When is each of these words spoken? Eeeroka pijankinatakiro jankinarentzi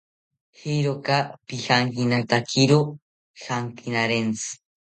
Eeeroka 0.69 1.17
pijankinatakiro 1.47 2.79
jankinarentzi 3.43 4.51